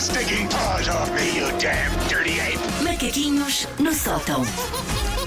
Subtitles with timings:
[0.00, 2.58] stinking paws off me, you damn dirty ape!
[2.82, 4.42] Macaquinhos no sótão.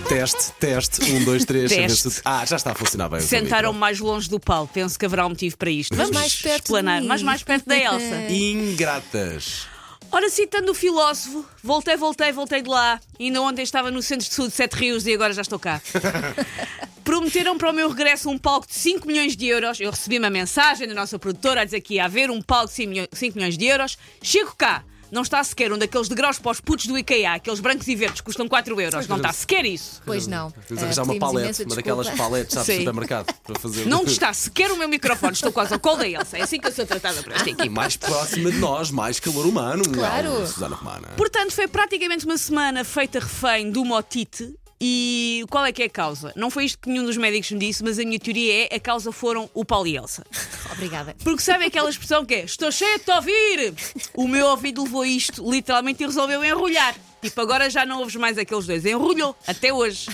[0.10, 1.72] Teste, teste, um, dois, três.
[1.72, 2.10] a ver Teste.
[2.12, 3.20] se- Ah, já está a funcionar bem.
[3.20, 3.80] o teu Sentaram micro.
[3.80, 4.68] mais longe do pau.
[4.68, 5.96] Penso que haverá um motivo para isto.
[5.96, 7.08] Vamos mais perto de explanar, mim.
[7.08, 8.16] mas mais perto da Elsa.
[8.32, 9.68] Ingratas.
[10.12, 13.00] Ora, citando o filósofo, voltei, voltei, voltei de lá.
[13.20, 15.82] Ainda ontem estava no centro de saúde de Sete Rios e agora já estou cá.
[17.18, 19.80] Prometeram para o meu regresso um palco de 5 milhões de euros.
[19.80, 22.74] Eu recebi uma mensagem da nossa produtora a dizer que ia haver um palco de
[22.74, 24.00] 5 milho- 5 milhões de euros.
[24.20, 24.84] Chego cá.
[25.12, 28.20] Não está sequer um daqueles degraus para os putos do IKEA, aqueles brancos e verdes
[28.22, 29.08] que custam 4 euros.
[29.08, 30.02] Não está sequer isso.
[30.04, 30.50] Pois não.
[30.50, 33.86] Tens Ah, de arranjar uma palete, uma daquelas paletes, do supermercado, para fazer.
[33.86, 35.34] Não está sequer o meu microfone.
[35.34, 36.40] Estou quase ao colo da Elsa.
[36.40, 37.70] É assim que eu sou tratada por esta equipe.
[37.70, 39.84] mais próxima de nós, mais calor humano.
[39.88, 40.40] Claro.
[40.40, 41.10] Não, Susana Romana.
[41.16, 44.56] Portanto, foi praticamente uma semana feita refém do motite.
[44.86, 46.34] E qual é que é a causa?
[46.36, 48.80] Não foi isto que nenhum dos médicos me disse, mas a minha teoria é a
[48.82, 50.26] causa foram o Paulo e Elsa.
[50.74, 51.16] Obrigada.
[51.24, 53.74] Porque sabem aquela expressão que é estou cheio de te ouvir?
[54.14, 56.96] O meu ouvido levou isto literalmente e resolveu enrolhar.
[57.24, 58.86] Tipo, agora já não ouves mais aqueles dois.
[58.86, 60.08] Enrolhou, até hoje.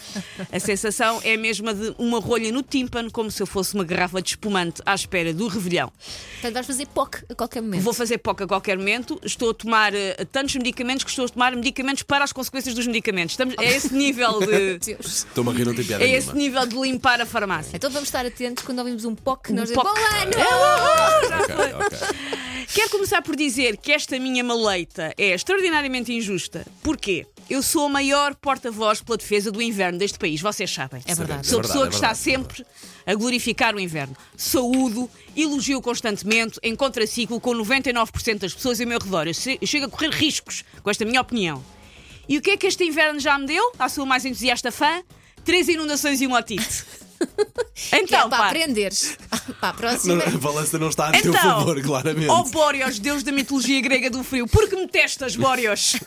[0.52, 3.84] A sensação é a mesma de uma rolha no tímpano, como se eu fosse uma
[3.84, 5.92] garrafa de espumante à espera do revelhão.
[6.34, 7.82] Portanto, vais fazer POC a qualquer momento.
[7.82, 9.20] Vou fazer POC a qualquer momento.
[9.24, 12.86] Estou a tomar eh, tantos medicamentos que estou a tomar medicamentos para as consequências dos
[12.88, 13.34] medicamentos.
[13.34, 14.80] Estamos, é esse nível de.
[15.00, 16.62] Um Estou-me a rir, não tem piada É esse nenhuma.
[16.62, 17.76] nível de limpar a farmácia.
[17.76, 19.88] Então vamos estar atentos quando ouvimos um POC, nós POC.
[19.94, 21.44] dizemos Bom ano!
[21.44, 22.49] Ok, ok.
[22.74, 26.66] Quero começar por dizer que esta minha maleita é extraordinariamente injusta.
[26.84, 27.26] Porquê?
[27.50, 31.02] Eu sou a maior porta-voz pela defesa do inverno deste país, vocês sabem.
[31.08, 31.48] É verdade.
[31.48, 32.66] Sou a É pessoa verdade, que é está verdade, sempre
[33.08, 34.16] a glorificar o inverno.
[34.38, 39.28] Saúdo, elogio constantemente, em contraciclo com 99% das pessoas ao meu redor.
[39.28, 41.64] Eu che- eu chego a correr riscos com esta minha opinião.
[42.28, 45.02] E o que é que este inverno já me deu, à sua mais entusiasta fã?
[45.44, 46.84] Três inundações e um otite.
[47.90, 48.48] Que é Então, para pá.
[48.48, 49.18] aprenderes.
[49.60, 50.24] Para a Não, próxima.
[50.24, 52.30] a balança não está a teu Então, favor, claramente.
[52.30, 55.98] Ó Bóreos, deus da mitologia grega do frio, por que me testas, Bóreos?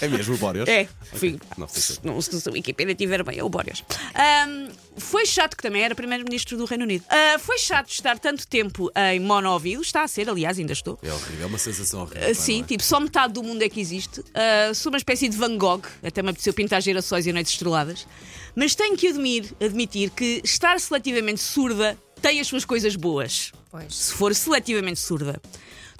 [0.00, 0.68] É mesmo, Bóreos?
[0.68, 1.38] É, enfim.
[1.58, 3.82] Não sei se- Não, se a Wikipedia estiver bem, é o Bóreos.
[4.14, 7.04] Ahm, foi chato, que também era primeiro-ministro do Reino Unido.
[7.08, 10.98] Ah, foi chato estar tanto tempo em mono-ouvido, está a ser, aliás, ainda estou.
[11.02, 12.28] É horrível, é uma sensação horrível.
[12.28, 12.68] Pá, Sim, não é?
[12.68, 14.22] tipo, só metade do mundo é que existe.
[14.34, 18.06] Ah, sou uma espécie de Van Gogh, até me apeteceu pintar gerações e noites estreladas.
[18.54, 23.52] Mas tenho que admir, admitir que estar seletivamente surda tem as suas coisas boas.
[23.70, 23.94] Pois.
[23.94, 25.40] Se for seletivamente surda.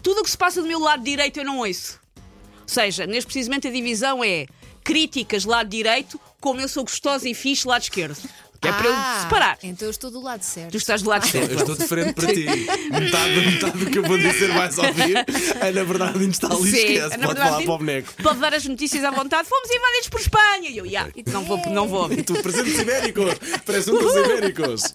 [0.02, 1.98] Tudo o que se passa do meu lado direito eu não ouço.
[2.16, 4.46] Ou seja, neste precisamente a divisão é
[4.82, 8.16] críticas lado direito, como eu sou gostosa e fixe lado esquerdo.
[8.62, 9.58] Que é para eu Ah, separar.
[9.62, 10.72] Então eu estou do lado certo.
[10.72, 11.58] Tu estás do lado Eu esquerdo.
[11.60, 12.44] estou de frente para ti.
[12.90, 15.16] Metade, metade do que eu vou dizer mais ouvir
[15.62, 16.70] é na verdade onde está ali.
[16.70, 18.12] Sim, Esquece, na pode verdade, falar para o boneco.
[18.22, 19.48] Pode dar as notícias à vontade.
[19.48, 20.68] Fomos invadidos por Espanha.
[20.68, 22.08] E eu, yeah, não vou, não vou.
[22.22, 23.34] Tu, presentes ibéricos.
[23.64, 24.94] Parece um dos ibéricos.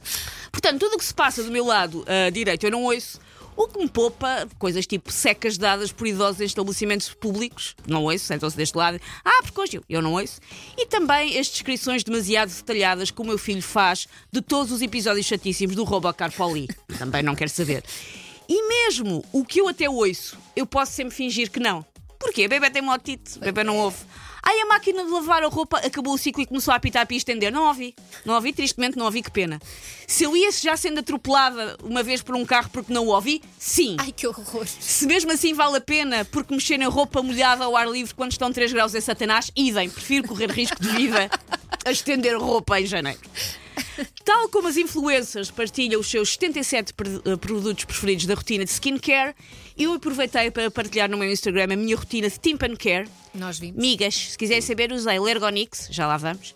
[0.66, 3.20] Portanto, tudo o que se passa do meu lado ah, direito eu não ouço.
[3.56, 7.76] O que me poupa coisas tipo secas dadas por idosos em estabelecimentos públicos.
[7.88, 9.00] Não ouço, sentam-se deste lado.
[9.24, 10.40] Ah, porque eu não ouço.
[10.76, 15.28] E também as descrições demasiado detalhadas que o meu filho faz de todos os episódios
[15.28, 16.68] chatíssimos do Robocar Poli.
[16.98, 17.84] Também não quero saber.
[18.50, 21.86] E mesmo o que eu até ouço, eu posso sempre fingir que não.
[22.18, 22.48] Porquê?
[22.48, 23.98] Bebê tem motite, bebê não ouve.
[24.48, 27.16] Ai, a máquina de lavar a roupa acabou o ciclo e começou a apitar para
[27.16, 27.52] estender.
[27.52, 27.96] Não ouvi.
[28.24, 29.60] Não ouvi, tristemente não ouvi, que pena.
[30.08, 33.42] Se eu ia já sendo atropelada uma vez por um carro porque não o ouvi,
[33.58, 33.96] sim.
[34.00, 34.68] Ai, que horror.
[34.68, 38.32] Se mesmo assim vale a pena porque mexer na roupa molhada ao ar livre quando
[38.34, 39.90] estão 3 graus é satanás, idem.
[39.90, 41.28] Prefiro correr risco de vida
[41.84, 43.20] a estender roupa em janeiro.
[44.24, 48.72] Tal como as influencers partilham os seus 77 pre- eh, produtos preferidos da rotina de
[48.72, 49.36] skincare,
[49.78, 53.08] eu aproveitei para partilhar no meu Instagram a minha rotina de Timpan Care.
[53.36, 53.76] Nós vimos.
[53.76, 56.54] Migas, se quiserem saber, usei Lergonix, já lá vamos,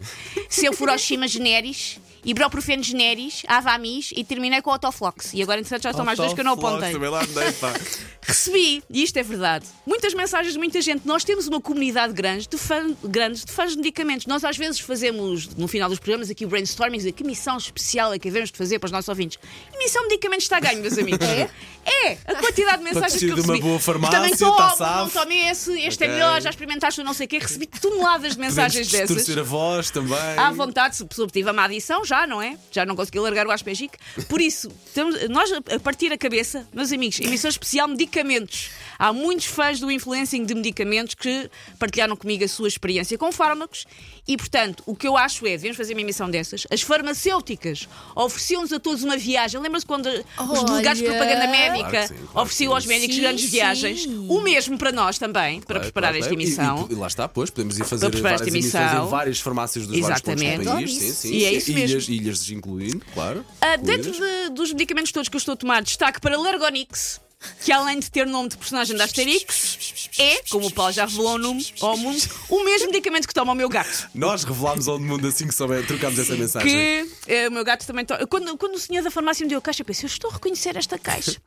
[0.49, 5.33] seu Furoshima Generis, Ibuprofeno Generis, Avamis e terminei com Autoflox.
[5.33, 6.91] E agora, entretanto, já estão mais dois que eu não apontei.
[6.91, 7.73] Também lá andei, pá.
[8.21, 11.01] Recebi, e isto é verdade, muitas mensagens de muita gente.
[11.07, 14.27] Nós temos uma comunidade grande de, fã, grandes de fãs de medicamentos.
[14.27, 18.13] Nós às vezes fazemos, no final dos programas, aqui o brainstorming, dizer que missão especial
[18.13, 19.39] é que devemos de fazer para os nossos ouvintes.
[19.73, 21.19] E missão de medicamentos está a ganho, meus amigos.
[21.89, 22.09] É?
[22.11, 23.61] É, a quantidade de mensagens que eu de uma recebi.
[23.67, 24.83] boa farmácia, Também tá tomo, safo.
[24.83, 26.13] não tome esse, este é Ok.
[26.13, 27.39] melhor, já experimentaste o não sei o quê.
[27.39, 29.17] Recebi toneladas de mensagens Podemos dessas.
[29.17, 30.17] distorcer a voz também.
[30.37, 32.57] À vontade, se se obtive uma adição, já, não é?
[32.71, 33.97] Já não consegui largar o aspegic.
[34.27, 38.69] Por isso, temos- nós a a partir a cabeça, meus amigos, emissão especial medicamentos.
[38.97, 43.85] Há muitos fãs do influencing de medicamentos que partilharam comigo a sua experiência com fármacos
[44.27, 48.73] e, portanto, o que eu acho é, devemos fazer uma emissão dessas, as farmacêuticas ofereciam-nos
[48.73, 49.59] a todos uma viagem.
[49.61, 53.45] Lembra-se quando os delegados de propaganda médica Claro sim, claro ofereciam aos médicos Sim, grandes
[53.45, 53.51] sim.
[53.51, 54.05] viagens?
[54.27, 56.39] O mesmo para nós também, para Claro, preparar claro, esta claro.
[56.59, 56.87] E- emissão.
[56.89, 59.05] E, e lá está, pois, podemos ir fazer várias esta emissões emissão.
[59.07, 60.65] em várias farmácias dos vários pontos Exatamente.
[60.69, 60.93] do país.
[60.93, 61.31] Sim, sim.
[61.33, 62.13] E é isso ilhas, mesmo.
[62.13, 63.45] ilhas incluindo, claro.
[63.61, 67.19] Ah, dentro de- dos medicamentos todos que eu estou a tomar, destaque para Lergonix.
[67.63, 71.39] que além de ter nome de personagem da Asterix, é, como o Paulo já revelou
[71.79, 74.09] ao, mundo, o mesmo medicamento que toma o meu gato.
[74.13, 76.69] Nós revelámos ao mundo assim que souber, trocámos essa mensagem.
[76.69, 78.27] Que eh, o meu gato também toma.
[78.27, 80.33] Quando, quando o senhor da farmácia me deu a caixa, eu pensei, eu estou a
[80.33, 81.37] reconhecer esta caixa.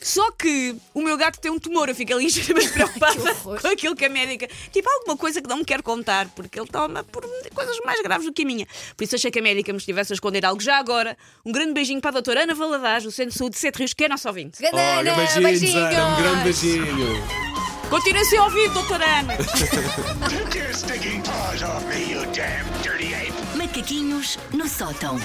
[0.00, 3.60] Só que o meu gato tem um tumor, eu fico ligeiramente preocupada horror.
[3.60, 4.48] com aquilo que a médica.
[4.72, 7.24] Tipo, alguma coisa que não me quer contar, porque ele toma por
[7.54, 8.66] coisas mais graves do que a minha.
[8.96, 10.60] Por isso achei que a médica me estivesse a esconder algo.
[10.60, 13.60] Já agora, um grande beijinho para a doutora Ana Valadares, do Centro de Saúde de
[13.60, 14.58] Sete Rios, que é nosso ouvinte.
[14.64, 17.48] Olha, Ganana, beijinhos, Ana, um grande beijinho.
[17.90, 19.34] Continuem-se a ouvir, doutora Ana.
[23.56, 25.18] Macaquinhos no sótão.